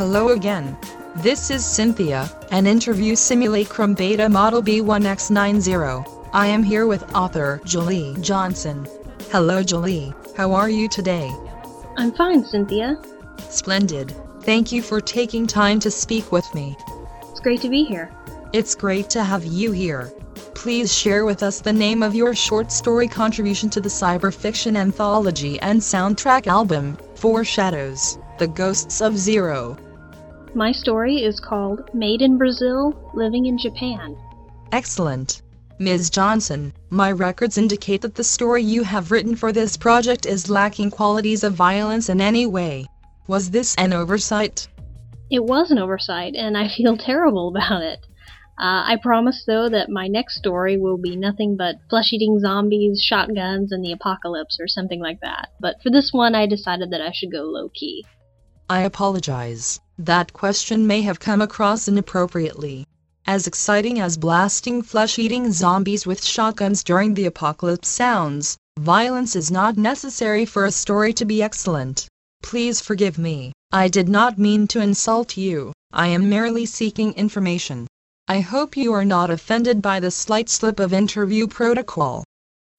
Hello 0.00 0.30
again. 0.30 0.78
This 1.16 1.50
is 1.50 1.62
Synthia, 1.62 2.26
an 2.52 2.66
interview 2.66 3.14
simulacrum 3.14 3.92
beta 3.92 4.30
model 4.30 4.62
B1X90. 4.62 6.30
I 6.32 6.46
am 6.46 6.62
here 6.62 6.86
with 6.86 7.14
author 7.14 7.60
Jaleigh 7.66 8.18
Johnson. 8.22 8.88
Hello, 9.30 9.62
Jaleigh. 9.62 10.14
How 10.34 10.54
are 10.54 10.70
you 10.70 10.88
today? 10.88 11.30
I'm 11.98 12.12
fine, 12.12 12.44
Synthia. 12.44 12.96
Splendid. 13.52 14.14
Thank 14.40 14.72
you 14.72 14.80
for 14.80 15.02
taking 15.02 15.46
time 15.46 15.78
to 15.80 15.90
speak 15.90 16.32
with 16.32 16.46
me. 16.54 16.78
It's 17.28 17.40
great 17.40 17.60
to 17.60 17.68
be 17.68 17.84
here. 17.84 18.10
It's 18.54 18.74
great 18.74 19.10
to 19.10 19.22
have 19.22 19.44
you 19.44 19.70
here. 19.70 20.10
Please 20.54 20.96
share 20.96 21.26
with 21.26 21.42
us 21.42 21.60
the 21.60 21.74
name 21.74 22.02
of 22.02 22.14
your 22.14 22.34
short 22.34 22.72
story 22.72 23.06
contribution 23.06 23.68
to 23.68 23.82
the 23.82 23.90
cyberfiction 23.90 24.76
anthology 24.76 25.60
and 25.60 25.78
soundtrack 25.78 26.46
album, 26.46 26.96
Foreshadows 27.16 28.16
The 28.38 28.48
Ghosts 28.48 29.02
of 29.02 29.18
Zero. 29.18 29.76
My 30.54 30.72
story 30.72 31.22
is 31.22 31.38
called 31.38 31.94
Made 31.94 32.22
in 32.22 32.36
Brazil, 32.36 33.12
Living 33.14 33.46
in 33.46 33.56
Japan. 33.56 34.16
Excellent. 34.72 35.42
Ms. 35.78 36.10
Johnson, 36.10 36.72
my 36.90 37.12
records 37.12 37.56
indicate 37.56 38.00
that 38.02 38.16
the 38.16 38.24
story 38.24 38.64
you 38.64 38.82
have 38.82 39.12
written 39.12 39.36
for 39.36 39.52
this 39.52 39.76
project 39.76 40.26
is 40.26 40.50
lacking 40.50 40.90
qualities 40.90 41.44
of 41.44 41.54
violence 41.54 42.08
in 42.08 42.20
any 42.20 42.46
way. 42.46 42.84
Was 43.28 43.50
this 43.50 43.76
an 43.76 43.92
oversight? 43.92 44.66
It 45.30 45.44
was 45.44 45.70
an 45.70 45.78
oversight, 45.78 46.34
and 46.34 46.58
I 46.58 46.66
feel 46.76 46.96
terrible 46.96 47.48
about 47.56 47.82
it. 47.82 48.00
Uh, 48.58 48.82
I 48.88 48.98
promise, 49.00 49.44
though, 49.46 49.68
that 49.68 49.88
my 49.88 50.08
next 50.08 50.36
story 50.36 50.76
will 50.76 50.98
be 50.98 51.14
nothing 51.14 51.56
but 51.56 51.76
flesh 51.88 52.12
eating 52.12 52.40
zombies, 52.40 53.00
shotguns, 53.00 53.70
and 53.70 53.84
the 53.84 53.92
apocalypse, 53.92 54.58
or 54.60 54.66
something 54.66 55.00
like 55.00 55.20
that. 55.20 55.50
But 55.60 55.76
for 55.80 55.90
this 55.90 56.12
one, 56.12 56.34
I 56.34 56.46
decided 56.46 56.90
that 56.90 57.00
I 57.00 57.12
should 57.12 57.30
go 57.30 57.44
low 57.44 57.68
key. 57.68 58.04
I 58.70 58.82
apologize. 58.82 59.80
That 59.98 60.32
question 60.32 60.86
may 60.86 61.02
have 61.02 61.18
come 61.18 61.42
across 61.42 61.88
inappropriately. 61.88 62.86
As 63.26 63.48
exciting 63.48 63.98
as 63.98 64.16
blasting 64.16 64.82
flesh 64.82 65.18
eating 65.18 65.50
zombies 65.50 66.06
with 66.06 66.24
shotguns 66.24 66.84
during 66.84 67.14
the 67.14 67.26
apocalypse 67.26 67.88
sounds, 67.88 68.56
violence 68.78 69.34
is 69.34 69.50
not 69.50 69.76
necessary 69.76 70.44
for 70.44 70.66
a 70.66 70.70
story 70.70 71.12
to 71.14 71.24
be 71.24 71.42
excellent. 71.42 72.06
Please 72.44 72.80
forgive 72.80 73.18
me. 73.18 73.52
I 73.72 73.88
did 73.88 74.08
not 74.08 74.38
mean 74.38 74.68
to 74.68 74.80
insult 74.80 75.36
you. 75.36 75.72
I 75.92 76.06
am 76.06 76.30
merely 76.30 76.64
seeking 76.64 77.12
information. 77.14 77.88
I 78.28 78.38
hope 78.38 78.76
you 78.76 78.92
are 78.92 79.04
not 79.04 79.30
offended 79.30 79.82
by 79.82 79.98
the 79.98 80.12
slight 80.12 80.48
slip 80.48 80.78
of 80.78 80.92
interview 80.92 81.48
protocol. 81.48 82.22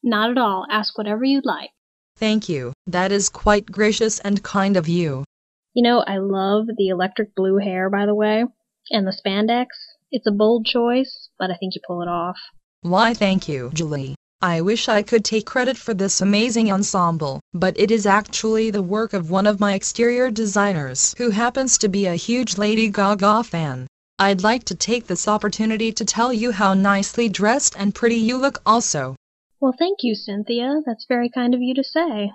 Not 0.04 0.32
at 0.32 0.38
all. 0.38 0.66
Ask 0.72 0.98
whatever 0.98 1.26
you'd 1.26 1.46
like. 1.46 1.72
Thank 2.16 2.48
you. 2.48 2.72
That 2.88 3.12
is 3.12 3.28
quite 3.28 3.66
gracious 3.66 4.20
and 4.20 4.42
kind 4.42 4.78
of 4.78 4.88
you. 4.88 5.26
You 5.74 5.84
know, 5.84 6.04
I 6.06 6.18
love 6.18 6.68
the 6.78 6.90
electric 6.90 7.34
blue 7.34 7.58
hair, 7.58 7.90
by 7.90 8.06
the 8.06 8.16
way, 8.16 8.44
and 8.90 9.08
the 9.08 9.12
spandex. 9.12 9.68
It's 10.12 10.28
a 10.28 10.32
bold 10.32 10.66
choice, 10.66 11.30
but 11.40 11.50
I 11.50 11.56
think 11.56 11.76
you 11.76 11.82
pull 11.88 12.02
it 12.02 12.10
off. 12.10 12.38
Why, 12.82 13.14
thank 13.14 13.48
you, 13.48 13.72
Jaleigh. 13.74 14.16
I 14.42 14.60
wish 14.62 14.90
I 14.90 15.02
could 15.02 15.24
take 15.24 15.46
credit 15.46 15.78
for 15.78 15.94
this 15.94 16.20
amazing 16.20 16.72
ensemble, 16.72 17.40
but 17.54 17.80
it 17.80 17.92
is 17.92 18.06
actually 18.06 18.72
the 18.72 18.82
work 18.82 19.14
of 19.14 19.30
one 19.30 19.48
of 19.48 19.60
my 19.60 19.76
exterior 19.76 20.30
designers 20.32 21.14
who 21.18 21.30
happens 21.30 21.78
to 21.78 21.88
be 21.88 22.08
a 22.08 22.16
huge 22.16 22.58
Lady 22.58 22.90
Gaga 22.90 23.44
fan. 23.44 23.88
I'd 24.20 24.44
like 24.44 24.66
to 24.66 24.76
take 24.76 25.08
this 25.08 25.28
opportunity 25.28 25.92
to 25.94 26.04
tell 26.04 26.34
you 26.34 26.52
how 26.52 26.74
nicely 26.74 27.30
dressed 27.30 27.76
and 27.78 27.96
pretty 27.96 28.16
you 28.16 28.36
look 28.38 28.62
also. 28.66 29.16
Well, 29.62 29.76
thank 29.78 30.00
you, 30.02 30.16
Synthia. 30.16 30.82
That's 30.86 31.06
very 31.08 31.30
kind 31.30 31.54
of 31.54 31.62
you 31.62 31.74
to 31.76 31.84
say. 31.84 32.32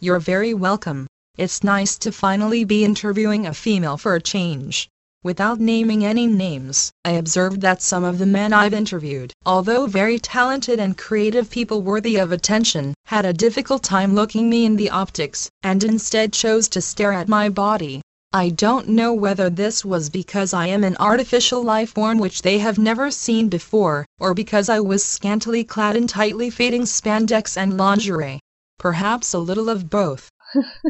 You're 0.00 0.18
very 0.18 0.54
welcome. 0.54 1.06
It's 1.36 1.64
nice 1.64 1.96
to 1.98 2.12
finally 2.12 2.64
be 2.64 2.84
interviewing 2.84 3.46
a 3.46 3.54
female 3.54 3.96
for 3.96 4.14
a 4.14 4.20
change. 4.20 4.88
Without 5.22 5.60
naming 5.60 6.04
any 6.04 6.26
names, 6.26 6.90
I 7.04 7.10
observed 7.10 7.60
that 7.60 7.82
some 7.82 8.04
of 8.04 8.18
the 8.18 8.26
men 8.26 8.52
I've 8.52 8.74
interviewed, 8.74 9.32
although 9.46 9.86
very 9.86 10.18
talented 10.18 10.80
and 10.80 10.98
creative 10.98 11.48
people 11.48 11.82
worthy 11.82 12.16
of 12.16 12.32
attention, 12.32 12.94
had 13.04 13.24
a 13.24 13.32
difficult 13.32 13.82
time 13.82 14.14
looking 14.14 14.50
me 14.50 14.64
in 14.64 14.76
the 14.76 14.90
optics, 14.90 15.48
and 15.62 15.84
instead 15.84 16.32
chose 16.32 16.68
to 16.68 16.80
stare 16.80 17.12
at 17.12 17.28
my 17.28 17.48
body. 17.48 18.02
I 18.32 18.48
don't 18.48 18.88
know 18.88 19.12
whether 19.12 19.50
this 19.50 19.84
was 19.84 20.08
because 20.08 20.52
I 20.52 20.66
am 20.66 20.84
an 20.84 20.96
artificial 20.98 21.62
life 21.62 21.90
form 21.90 22.18
which 22.18 22.42
they 22.42 22.58
have 22.58 22.78
never 22.78 23.10
seen 23.10 23.48
before, 23.48 24.06
or 24.18 24.34
because 24.34 24.68
I 24.68 24.80
was 24.80 25.04
scantily 25.04 25.64
clad 25.64 25.96
in 25.96 26.06
tightly 26.06 26.50
fitting 26.50 26.82
spandex 26.82 27.56
and 27.56 27.76
lingerie. 27.76 28.40
Perhaps 28.78 29.34
a 29.34 29.38
little 29.38 29.68
of 29.68 29.90
both. 29.90 30.30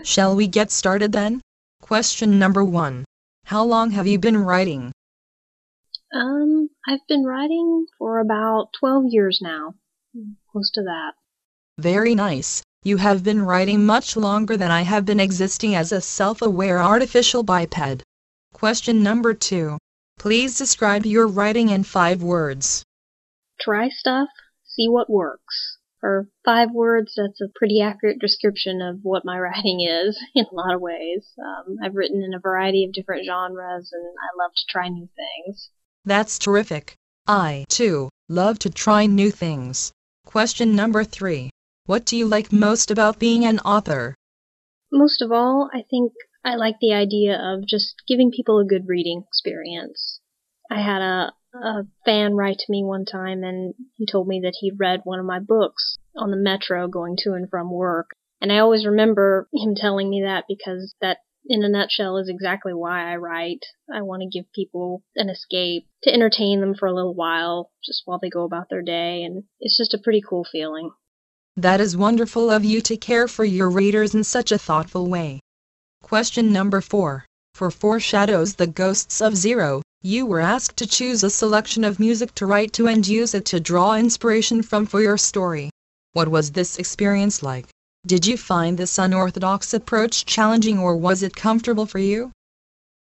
Shall 0.04 0.34
we 0.36 0.46
get 0.46 0.70
started 0.70 1.12
then? 1.12 1.40
Question 1.80 2.38
number 2.38 2.64
one. 2.64 3.04
How 3.44 3.64
long 3.64 3.90
have 3.90 4.06
you 4.06 4.18
been 4.18 4.38
writing? 4.38 4.92
Um, 6.12 6.70
I've 6.86 7.06
been 7.08 7.24
writing 7.24 7.86
for 7.98 8.18
about 8.18 8.72
12 8.78 9.04
years 9.08 9.40
now. 9.42 9.74
Close 10.50 10.70
to 10.72 10.82
that. 10.82 11.12
Very 11.78 12.14
nice. 12.14 12.62
You 12.82 12.96
have 12.96 13.22
been 13.22 13.42
writing 13.42 13.84
much 13.84 14.16
longer 14.16 14.56
than 14.56 14.70
I 14.70 14.82
have 14.82 15.04
been 15.04 15.20
existing 15.20 15.74
as 15.74 15.92
a 15.92 16.00
self-aware 16.00 16.80
artificial 16.80 17.42
biped. 17.42 18.02
Question 18.52 19.02
number 19.02 19.34
two. 19.34 19.78
Please 20.18 20.56
describe 20.58 21.06
your 21.06 21.26
writing 21.26 21.68
in 21.68 21.84
five 21.84 22.22
words. 22.22 22.82
Try 23.60 23.88
stuff, 23.88 24.28
see 24.64 24.88
what 24.88 25.10
works. 25.10 25.69
For 26.00 26.28
five 26.44 26.70
words, 26.72 27.14
that's 27.16 27.40
a 27.40 27.52
pretty 27.54 27.80
accurate 27.82 28.18
description 28.18 28.80
of 28.80 29.00
what 29.02 29.24
my 29.24 29.38
writing 29.38 29.80
is 29.80 30.18
in 30.34 30.46
a 30.50 30.54
lot 30.54 30.74
of 30.74 30.80
ways. 30.80 31.32
Um, 31.38 31.76
I've 31.82 31.94
written 31.94 32.22
in 32.22 32.34
a 32.34 32.40
variety 32.40 32.84
of 32.84 32.92
different 32.92 33.26
genres, 33.26 33.92
and 33.92 34.06
I 34.18 34.42
love 34.42 34.52
to 34.56 34.64
try 34.68 34.88
new 34.88 35.08
things. 35.14 35.70
That's 36.04 36.38
terrific. 36.38 36.96
I, 37.26 37.64
too, 37.68 38.08
love 38.28 38.58
to 38.60 38.70
try 38.70 39.06
new 39.06 39.30
things. 39.30 39.92
Question 40.24 40.74
number 40.74 41.04
three. 41.04 41.50
What 41.86 42.06
do 42.06 42.16
you 42.16 42.26
like 42.26 42.52
most 42.52 42.90
about 42.90 43.18
being 43.18 43.44
an 43.44 43.58
author? 43.60 44.14
Most 44.90 45.22
of 45.22 45.30
all, 45.30 45.70
I 45.72 45.82
think 45.82 46.12
I 46.44 46.54
like 46.54 46.76
the 46.80 46.94
idea 46.94 47.38
of 47.38 47.66
just 47.66 48.02
giving 48.08 48.30
people 48.30 48.58
a 48.58 48.64
good 48.64 48.88
reading 48.88 49.22
experience. 49.26 50.20
I 50.70 50.80
had 50.80 51.02
a, 51.02 51.32
a 51.54 51.82
fan 52.04 52.34
write 52.34 52.58
to 52.58 52.70
me 52.70 52.84
one 52.84 53.04
time 53.04 53.42
and 53.42 53.74
he 53.96 54.06
told 54.06 54.28
me 54.28 54.40
that 54.40 54.56
he'd 54.60 54.78
read 54.78 55.00
one 55.04 55.18
of 55.18 55.26
my 55.26 55.38
books 55.38 55.96
on 56.16 56.30
the 56.30 56.36
metro 56.36 56.88
going 56.88 57.16
to 57.18 57.32
and 57.32 57.48
from 57.50 57.70
work. 57.70 58.10
And 58.40 58.52
I 58.52 58.58
always 58.58 58.86
remember 58.86 59.48
him 59.52 59.74
telling 59.74 60.08
me 60.08 60.22
that 60.22 60.44
because 60.48 60.94
that, 61.00 61.18
in 61.46 61.62
a 61.62 61.68
nutshell, 61.68 62.16
is 62.16 62.28
exactly 62.28 62.72
why 62.72 63.12
I 63.12 63.16
write. 63.16 63.64
I 63.92 64.02
want 64.02 64.22
to 64.22 64.28
give 64.28 64.50
people 64.52 65.02
an 65.16 65.28
escape 65.28 65.86
to 66.04 66.12
entertain 66.12 66.60
them 66.60 66.74
for 66.74 66.86
a 66.86 66.94
little 66.94 67.14
while, 67.14 67.70
just 67.84 68.02
while 68.06 68.18
they 68.18 68.30
go 68.30 68.44
about 68.44 68.68
their 68.70 68.82
day. 68.82 69.24
And 69.24 69.44
it's 69.60 69.76
just 69.76 69.94
a 69.94 69.98
pretty 69.98 70.22
cool 70.26 70.44
feeling. 70.50 70.90
That 71.56 71.80
is 71.80 71.96
wonderful 71.96 72.50
of 72.50 72.64
you 72.64 72.80
to 72.82 72.96
care 72.96 73.28
for 73.28 73.44
your 73.44 73.68
readers 73.68 74.14
in 74.14 74.24
such 74.24 74.52
a 74.52 74.58
thoughtful 74.58 75.06
way. 75.06 75.40
Question 76.02 76.52
number 76.52 76.80
four. 76.80 77.26
For 77.54 77.70
Foreshadows 77.70 78.54
The 78.54 78.66
Ghosts 78.66 79.20
of 79.20 79.36
Zero, 79.36 79.82
you 80.02 80.24
were 80.24 80.40
asked 80.40 80.78
to 80.78 80.86
choose 80.86 81.22
a 81.22 81.28
selection 81.28 81.84
of 81.84 82.00
music 82.00 82.34
to 82.34 82.46
write 82.46 82.72
to 82.72 82.88
and 82.88 83.06
use 83.06 83.34
it 83.34 83.44
to 83.44 83.60
draw 83.60 83.94
inspiration 83.94 84.62
from 84.62 84.86
for 84.86 85.02
your 85.02 85.18
story. 85.18 85.68
What 86.12 86.28
was 86.28 86.52
this 86.52 86.78
experience 86.78 87.42
like? 87.42 87.68
Did 88.06 88.26
you 88.26 88.38
find 88.38 88.78
this 88.78 88.98
unorthodox 88.98 89.74
approach 89.74 90.24
challenging 90.24 90.78
or 90.78 90.96
was 90.96 91.22
it 91.22 91.36
comfortable 91.36 91.84
for 91.84 91.98
you? 91.98 92.32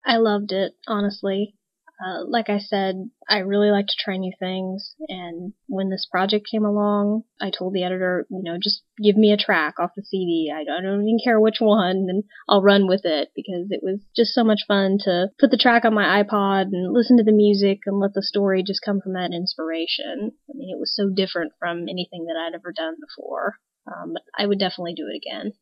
I 0.06 0.18
loved 0.18 0.52
it, 0.52 0.76
honestly. 0.88 1.56
Uh, 2.04 2.26
like 2.28 2.50
I 2.50 2.60
said, 2.60 3.10
I 3.30 3.40
really 3.40 3.72
like 3.72 3.88
to 3.88 3.96
try 3.98 4.18
new 4.18 4.34
things, 4.38 4.96
and 5.08 5.54
when 5.68 5.90
this 5.90 6.08
project 6.10 6.48
came 6.52 6.66
along, 6.66 7.24
I 7.40 7.50
told 7.50 7.74
the 7.74 7.84
editor, 7.84 8.26
you 8.30 8.42
know, 8.44 8.58
just 8.62 8.82
give 9.02 9.16
me 9.16 9.32
a 9.32 9.38
track 9.38 9.76
off 9.80 9.92
the 9.96 10.04
CD. 10.04 10.52
I 10.54 10.64
don't, 10.66 10.84
even 10.84 11.20
care 11.24 11.40
which 11.40 11.58
one, 11.60 12.08
and 12.10 12.24
I'll 12.50 12.62
run 12.62 12.88
with 12.88 13.02
it 13.06 13.30
because 13.36 13.68
it 13.70 13.80
was 13.82 14.02
just 14.16 14.34
so 14.34 14.44
much 14.44 14.62
fun 14.68 14.98
to 15.06 15.30
put 15.40 15.52
the 15.52 15.58
track 15.58 15.86
on 15.86 15.94
my 15.94 16.24
iPod 16.24 16.64
and 16.74 16.94
listen 16.94 17.18
to 17.18 17.24
the 17.24 17.32
music 17.32 17.80
and 17.86 18.00
let 18.00 18.14
the 18.14 18.24
story 18.24 18.64
just 18.64 18.82
come 18.84 19.00
from 19.00 19.14
that 19.14 19.32
inspiration. 19.34 20.32
I 20.50 20.54
mean, 20.56 20.76
it 20.76 20.80
was 20.80 20.94
so 20.94 21.10
different 21.10 21.54
from 21.60 21.84
anything 21.84 22.26
that 22.26 22.36
I'd 22.38 22.56
ever 22.56 22.74
done 22.76 22.96
before. 23.00 23.56
Um, 23.88 24.14
but 24.14 24.24
I 24.38 24.46
would 24.46 24.60
definitely 24.60 24.94
do 24.94 25.08
it 25.08 25.18
again. 25.18 25.54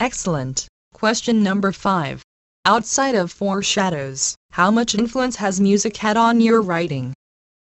Excellent. 0.00 0.68
Question 0.92 1.42
number 1.42 1.72
five. 1.72 2.22
Outside 2.70 3.14
of 3.14 3.32
Foreshadows, 3.32 4.36
how 4.50 4.70
much 4.70 4.94
influence 4.94 5.36
has 5.36 5.58
music 5.58 5.96
had 5.96 6.18
on 6.18 6.42
your 6.42 6.60
writing? 6.60 7.14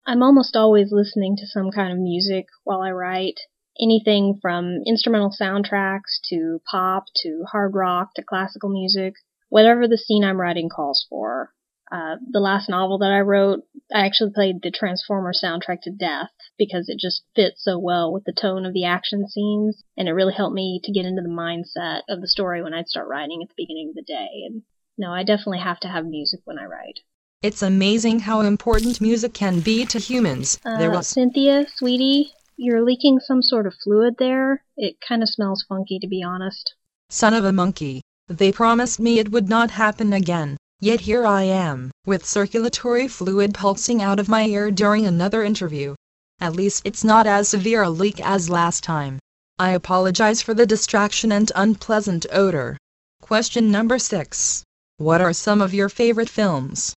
I'm 0.04 0.20
almost 0.20 0.56
always 0.56 0.90
listening 0.90 1.36
to 1.36 1.46
some 1.46 1.70
kind 1.70 1.92
of 1.92 1.98
music 2.00 2.46
while 2.64 2.82
I 2.82 2.90
write. 2.90 3.38
Anything 3.80 4.40
from 4.42 4.82
instrumental 4.84 5.32
soundtracks 5.40 6.18
to 6.30 6.60
pop 6.68 7.04
to 7.22 7.44
hard 7.52 7.76
rock 7.76 8.14
to 8.16 8.24
classical 8.24 8.68
music, 8.68 9.14
whatever 9.48 9.86
the 9.86 9.96
scene 9.96 10.24
I'm 10.24 10.40
writing 10.40 10.68
calls 10.68 11.06
for. 11.08 11.52
Uh, 11.92 12.16
the 12.28 12.40
last 12.40 12.68
novel 12.68 12.98
that 12.98 13.12
I 13.12 13.20
wrote, 13.20 13.60
I 13.94 14.04
actually 14.04 14.32
played 14.32 14.60
the 14.60 14.72
Transformer 14.72 15.32
soundtrack 15.32 15.82
to 15.82 15.92
death 15.92 16.30
because 16.58 16.88
it 16.88 16.98
just 16.98 17.22
fits 17.36 17.62
so 17.62 17.78
well 17.78 18.12
with 18.12 18.24
the 18.24 18.32
tone 18.32 18.66
of 18.66 18.72
the 18.72 18.86
action 18.86 19.28
scenes, 19.28 19.84
and 19.96 20.08
it 20.08 20.14
really 20.14 20.34
helped 20.34 20.54
me 20.54 20.80
to 20.82 20.92
get 20.92 21.06
into 21.06 21.22
the 21.22 21.28
mindset 21.28 22.00
of 22.08 22.20
the 22.20 22.28
story 22.28 22.60
when 22.60 22.74
I'd 22.74 22.88
start 22.88 23.06
writing 23.06 23.40
at 23.40 23.50
the 23.50 23.54
beginning 23.56 23.90
of 23.90 23.94
the 23.94 24.02
day. 24.02 24.42
And 24.46 24.62
no, 24.98 25.12
I 25.12 25.22
definitely 25.22 25.60
have 25.60 25.80
to 25.80 25.88
have 25.88 26.06
music 26.06 26.40
when 26.44 26.58
I 26.58 26.64
write. 26.64 27.00
It's 27.42 27.62
amazing 27.62 28.20
how 28.20 28.40
important 28.40 29.00
music 29.00 29.32
can 29.32 29.60
be 29.60 29.86
to 29.86 29.98
humans. 29.98 30.58
Uh, 30.64 30.78
there 30.78 30.90
was 30.90 31.12
Synthia, 31.14 31.66
sweetie, 31.74 32.32
you're 32.56 32.84
leaking 32.84 33.20
some 33.20 33.40
sort 33.40 33.66
of 33.66 33.74
fluid 33.82 34.16
there. 34.18 34.62
It 34.76 35.00
kind 35.00 35.22
of 35.22 35.30
smells 35.30 35.64
funky, 35.66 35.98
to 35.98 36.06
be 36.06 36.22
honest. 36.22 36.74
son 37.08 37.32
of 37.32 37.46
a 37.46 37.52
monkey. 37.52 38.02
They 38.28 38.52
promised 38.52 39.00
me 39.00 39.18
it 39.18 39.32
would 39.32 39.48
not 39.48 39.70
happen 39.70 40.12
again. 40.12 40.58
Yet 40.80 41.00
here 41.00 41.26
I 41.26 41.44
am, 41.44 41.90
with 42.04 42.26
circulatory 42.26 43.08
fluid 43.08 43.54
pulsing 43.54 44.02
out 44.02 44.20
of 44.20 44.28
my 44.28 44.44
ear 44.44 44.70
during 44.70 45.06
another 45.06 45.42
interview. 45.42 45.94
At 46.38 46.54
least 46.54 46.82
it's 46.84 47.02
not 47.02 47.26
as 47.26 47.48
severe 47.48 47.82
a 47.82 47.90
leak 47.90 48.20
as 48.20 48.50
last 48.50 48.84
time. 48.84 49.18
I 49.58 49.70
apologize 49.70 50.42
for 50.42 50.52
the 50.52 50.66
distraction 50.66 51.32
and 51.32 51.50
unpleasant 51.54 52.26
odor. 52.30 52.76
Question 53.22 53.70
number 53.70 53.98
6. 53.98 54.62
What 55.00 55.22
are 55.22 55.32
some 55.32 55.62
of 55.62 55.72
your 55.72 55.88
favorite 55.88 56.28
films? 56.28 56.94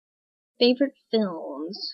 Favorite 0.59 0.95
films? 1.09 1.93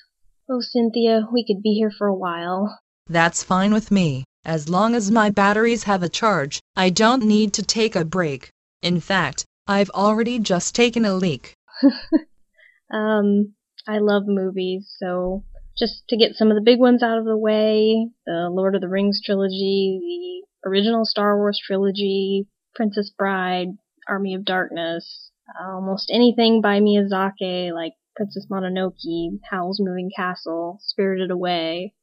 Oh, 0.50 0.60
Synthia, 0.60 1.32
we 1.32 1.46
could 1.46 1.62
be 1.62 1.76
here 1.76 1.92
for 1.96 2.08
a 2.08 2.16
while. 2.16 2.80
That's 3.08 3.44
fine 3.44 3.72
with 3.72 3.92
me. 3.92 4.24
As 4.44 4.70
long 4.70 4.96
as 4.96 5.12
my 5.12 5.30
batteries 5.30 5.84
have 5.84 6.02
a 6.02 6.10
charge, 6.10 6.62
I 6.76 6.90
don't 6.90 7.26
need 7.26 7.54
to 7.54 7.62
take 7.62 7.96
a 7.96 8.04
break. 8.04 8.50
In 8.82 9.00
fact, 9.00 9.46
I've 9.68 9.92
already 9.92 10.40
just 10.40 10.74
taken 10.74 11.06
a 11.06 11.14
leak. 11.14 11.54
um, 12.92 13.54
I 13.88 14.00
love 14.00 14.24
movies, 14.26 14.92
so 14.98 15.44
just 15.78 16.08
to 16.08 16.18
get 16.18 16.34
some 16.34 16.50
of 16.50 16.56
the 16.56 16.66
big 16.66 16.80
ones 16.80 17.04
out 17.04 17.20
of 17.20 17.26
the 17.26 17.38
way, 17.38 18.10
the 18.26 18.50
Lord 18.50 18.74
of 18.74 18.82
the 18.82 18.90
Rings 18.90 19.22
trilogy, 19.24 20.42
the 20.64 20.68
original 20.68 21.06
Star 21.06 21.38
Wars 21.38 21.62
trilogy, 21.64 22.48
Princess 22.74 23.12
Bride, 23.16 23.68
Army 24.08 24.34
of 24.34 24.44
Darkness, 24.44 25.29
almost 25.60 26.12
anything 26.14 26.62
by 26.62 26.80
Miyazaki, 26.80 27.74
like 27.74 27.94
Princess 28.16 28.48
Mononoke, 28.52 29.40
Howl's 29.50 29.80
Moving 29.80 30.10
Castle, 30.16 30.80
Spirited 30.82 31.32
Away. 31.32 31.94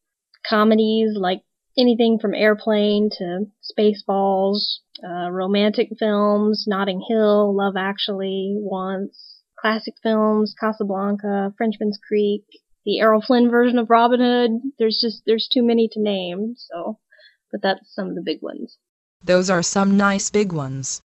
Comedies 0.49 1.17
like 1.17 1.43
anything 1.77 2.19
from 2.19 2.35
Airplane 2.35 3.11
to 3.19 3.47
Spaceballs, 3.63 4.79
uh, 5.05 5.31
romantic 5.31 5.89
films, 5.99 6.65
Notting 6.67 7.05
Hill, 7.09 7.55
Love 7.55 7.75
Actually, 7.77 8.55
Once, 8.57 9.43
classic 9.61 9.95
films, 10.03 10.55
Casablanca, 10.59 11.53
Frenchman's 11.59 11.99
Creek, 12.07 12.45
the 12.85 13.01
Errol 13.01 13.21
Flynn 13.21 13.51
version 13.51 13.79
of 13.79 13.91
Robin 13.91 14.21
Hood. 14.21 14.51
There's 14.79 14.99
just 15.01 15.23
there's 15.27 15.49
too 15.53 15.63
many 15.63 15.89
to 15.93 16.01
name, 16.01 16.55
so 16.57 16.99
but 17.51 17.61
that's 17.63 17.95
some 17.95 18.09
of 18.09 18.15
the 18.15 18.23
big 18.25 18.41
ones. 18.41 18.79
Those 19.23 19.51
are 19.51 19.63
some 19.63 19.97
nice 19.97 20.31
big 20.31 20.53
ones. 20.53 21.01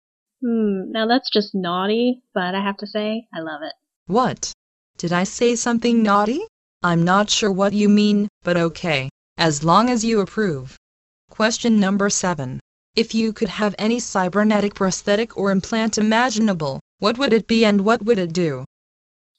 Hmm, 0.41 0.91
now 0.91 1.07
that's 1.07 1.29
just 1.29 1.55
naughty, 1.55 2.21
but 2.33 2.53
I 2.53 2.61
have 2.61 2.77
to 2.77 2.87
say, 2.87 3.27
I 3.33 3.39
love 3.39 3.61
it. 3.63 3.73
What? 4.05 4.53
Did 4.97 5.11
I 5.11 5.23
say 5.23 5.55
something 5.55 6.03
naughty? 6.03 6.41
I'm 6.83 7.03
not 7.03 7.29
sure 7.29 7.51
what 7.51 7.73
you 7.73 7.89
mean, 7.89 8.27
but 8.43 8.55
okay, 8.55 9.09
as 9.37 9.63
long 9.63 9.89
as 9.89 10.05
you 10.05 10.19
approve. 10.21 10.77
Question 11.29 11.79
number 11.79 12.09
7. 12.09 12.59
If 12.95 13.13
you 13.13 13.33
could 13.33 13.49
have 13.49 13.75
any 13.77 13.99
cybernetic 13.99 14.75
prosthetic 14.75 15.35
or 15.37 15.51
implant 15.51 15.97
imaginable, 15.97 16.79
what 16.99 17.17
would 17.17 17.33
it 17.33 17.47
be 17.47 17.65
and 17.65 17.85
what 17.85 18.03
would 18.05 18.17
it 18.17 18.33
do? 18.33 18.65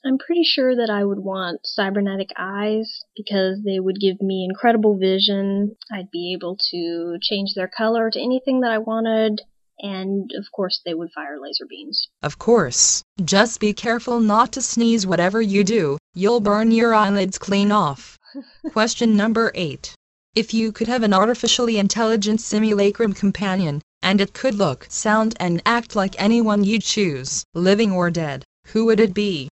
I'm 0.04 0.18
pretty 0.18 0.44
sure 0.44 0.76
that 0.76 0.90
I 0.90 1.04
would 1.04 1.18
want 1.18 1.66
cybernetic 1.66 2.30
eyes 2.36 3.04
because 3.16 3.62
they 3.64 3.80
would 3.80 3.98
give 4.00 4.22
me 4.22 4.44
incredible 4.48 4.96
vision. 4.96 5.76
I'd 5.92 6.10
be 6.10 6.32
able 6.34 6.56
to 6.70 7.18
change 7.20 7.54
their 7.54 7.66
color 7.68 8.10
to 8.10 8.20
anything 8.20 8.60
that 8.60 8.70
I 8.70 8.78
wanted, 8.78 9.42
and 9.80 10.30
of 10.36 10.50
course, 10.52 10.80
they 10.84 10.94
would 10.94 11.12
fire 11.12 11.38
laser 11.40 11.66
beams. 11.66 12.08
Of 12.22 12.38
course. 12.38 13.02
Just 13.24 13.60
be 13.60 13.72
careful 13.72 14.20
not 14.20 14.52
to 14.52 14.62
sneeze 14.62 15.06
whatever 15.06 15.40
you 15.40 15.64
do, 15.64 15.98
you'll 16.14 16.40
burn 16.40 16.70
your 16.70 16.94
eyelids 16.94 17.38
clean 17.38 17.70
off. 17.70 18.18
Question 18.72 19.16
number 19.16 19.52
8. 19.54 19.94
If 20.34 20.52
you 20.52 20.72
could 20.72 20.88
have 20.88 21.02
an 21.02 21.14
artificially 21.14 21.78
intelligent 21.78 22.40
simulacrum 22.40 23.12
companion, 23.12 23.82
and 24.02 24.20
it 24.20 24.32
could 24.32 24.54
look, 24.54 24.86
sound, 24.88 25.36
and 25.40 25.62
act 25.66 25.96
like 25.96 26.20
anyone 26.20 26.64
you'd 26.64 26.82
choose, 26.82 27.44
living 27.54 27.92
or 27.92 28.10
dead, 28.10 28.44
who 28.66 28.84
would 28.84 29.00
it 29.00 29.14
be? 29.14 29.48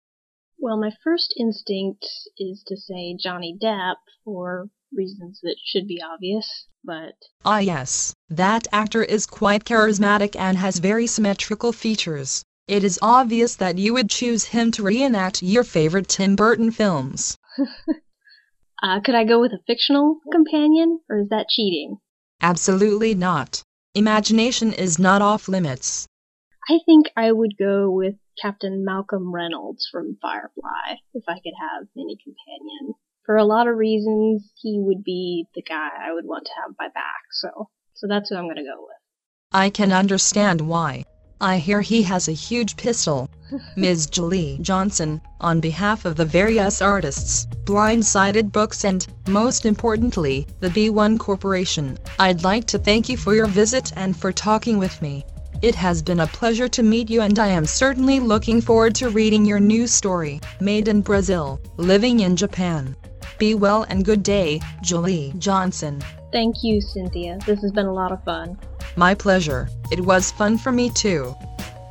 Well, 0.59 0.79
my 0.79 0.93
first 1.03 1.35
instinct 1.39 2.07
is 2.39 2.63
to 2.67 2.77
say 2.77 3.17
Johnny 3.19 3.57
Depp 3.61 3.97
for 4.25 4.71
reasons 4.93 5.41
that 5.43 5.57
should 5.65 5.87
be 5.87 6.03
obvious, 6.03 6.67
but. 6.85 7.15
Ah, 7.45 7.59
yes, 7.59 8.15
that 8.29 8.67
actor 8.73 9.03
is 9.03 9.27
quite 9.27 9.65
charismatic 9.65 10.37
and 10.37 10.57
has 10.59 10.79
very 10.79 11.07
symmetrical 11.07 11.73
features. 11.73 12.45
It 12.67 12.85
is 12.85 12.99
obvious 13.03 13.57
that 13.57 13.79
you 13.79 13.93
would 13.95 14.11
choose 14.11 14.45
him 14.45 14.71
to 14.73 14.83
reenact 14.83 15.43
your 15.43 15.65
favorite 15.65 16.09
Tim 16.09 16.37
Burton 16.37 16.71
films. 16.71 17.37
uh, 18.83 19.01
could 19.01 19.15
I 19.15 19.25
go 19.25 19.41
with 19.41 19.53
a 19.53 19.63
fictional 19.67 20.21
companion, 20.31 21.01
or 21.09 21.19
is 21.19 21.29
that 21.31 21.49
cheating? 21.49 21.99
Absolutely 22.41 23.15
not. 23.15 23.63
Imagination 23.95 24.73
is 24.73 24.99
not 24.99 25.21
off 25.21 25.49
limits. 25.49 26.07
I 26.69 26.79
think 26.87 27.07
I 27.17 27.33
would 27.33 27.57
go 27.59 27.91
with 27.91 28.15
Captain 28.41 28.85
Malcolm 28.85 29.35
Reynolds 29.35 29.89
from 29.91 30.17
Firefly 30.23 30.99
if 31.13 31.25
I 31.29 31.41
could 31.41 31.55
have 31.59 31.89
any 31.97 32.17
companion. 32.23 32.95
For 33.31 33.37
a 33.37 33.45
lot 33.45 33.69
of 33.69 33.77
reasons, 33.77 34.51
he 34.57 34.81
would 34.81 35.05
be 35.05 35.47
the 35.55 35.63
guy 35.63 35.89
I 36.05 36.13
would 36.13 36.27
want 36.27 36.47
to 36.47 36.53
have 36.61 36.75
my 36.81 36.89
back, 36.89 37.23
so 37.31 37.69
so 37.95 38.09
that's 38.09 38.29
who 38.29 38.35
I'm 38.35 38.49
gonna 38.49 38.65
go 38.65 38.81
with. 38.81 38.97
I 39.53 39.71
can 39.71 39.93
understand 39.93 40.61
why. 40.61 41.05
I 41.41 41.59
hear 41.59 41.81
he 41.81 42.03
has 42.03 42.27
a 42.27 42.33
huge 42.33 42.77
pistol. 42.77 43.31
Ms. 43.77 44.09
Jaleigh 44.09 44.61
Johnson, 44.61 45.21
on 45.41 45.61
behalf 45.61 46.05
of 46.07 46.17
the 46.17 46.25
various 46.25 46.83
artists, 46.83 47.47
Blindsided 47.67 48.51
Books 48.51 48.85
and, 48.85 49.07
most 49.29 49.65
importantly, 49.65 50.49
the 50.59 50.71
B1 50.71 51.17
Corporation, 51.21 51.99
I'd 52.19 52.43
like 52.43 52.65
to 52.65 52.81
thank 52.81 53.09
you 53.09 53.17
for 53.17 53.37
your 53.37 53.47
visit 53.47 53.93
and 53.95 54.17
for 54.17 54.33
talking 54.33 54.77
with 54.77 55.01
me. 55.01 55.25
It 55.63 55.77
has 55.77 56.03
been 56.03 56.19
a 56.19 56.27
pleasure 56.27 56.67
to 56.67 56.83
meet 56.83 57.09
you 57.09 57.21
and 57.21 57.39
I 57.39 57.47
am 57.47 57.67
certainly 57.67 58.19
looking 58.19 58.61
forward 58.61 58.97
to 58.97 59.11
reading 59.11 59.45
your 59.45 59.61
new 59.61 59.87
story, 59.87 60.41
Made 60.59 60.89
in 60.89 61.01
Brazil, 61.01 61.61
Living 61.77 62.19
in 62.21 62.35
Japan. 62.35 62.97
Be 63.41 63.55
well 63.55 63.87
and 63.89 64.05
good 64.05 64.23
day, 64.23 64.61
Jaleigh 64.83 65.37
Johnson. 65.39 66.03
Thank 66.31 66.63
you, 66.63 66.79
Synthia. 66.79 67.43
This 67.47 67.63
has 67.63 67.73
been 67.73 67.87
a 67.87 67.93
lot 67.93 68.13
of 68.13 68.23
fun. 68.23 68.59
My 68.97 69.15
pleasure. 69.15 69.71
It 69.91 70.01
was 70.01 70.31
fun 70.31 70.59
for 70.59 70.71
me 70.71 70.91
too. 70.91 71.35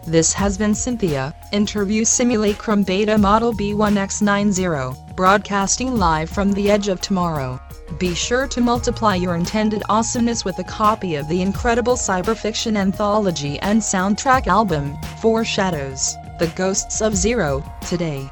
This 0.05 0.31
has 0.33 0.59
been 0.59 0.73
Synthia, 0.73 1.33
Interview 1.51 2.05
Simulacrum 2.05 2.83
Beta 2.83 3.17
Model 3.17 3.51
B1X90, 3.53 5.15
broadcasting 5.15 5.97
live 5.97 6.29
from 6.29 6.51
the 6.51 6.69
edge 6.69 6.87
of 6.87 7.01
tomorrow. 7.01 7.59
Be 7.97 8.13
sure 8.13 8.47
to 8.47 8.61
multiply 8.61 9.15
your 9.15 9.33
intended 9.33 9.81
awesomeness 9.89 10.45
with 10.45 10.59
a 10.59 10.63
copy 10.63 11.15
of 11.15 11.27
the 11.27 11.41
incredible 11.41 11.95
cyberfiction 11.95 12.77
anthology 12.77 13.59
and 13.61 13.81
soundtrack 13.81 14.45
album, 14.45 14.95
Foreshadows, 15.19 16.15
The 16.37 16.53
Ghosts 16.55 17.01
of 17.01 17.15
Zero, 17.15 17.63
today. 17.87 18.29